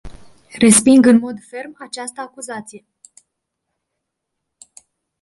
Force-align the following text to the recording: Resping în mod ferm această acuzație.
Resping 0.59 1.05
în 1.05 1.17
mod 1.17 1.35
ferm 1.49 1.75
această 1.79 2.21
acuzație. 2.21 2.85